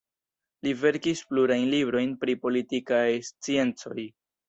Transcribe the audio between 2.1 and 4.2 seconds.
pri politikaj sciencoj.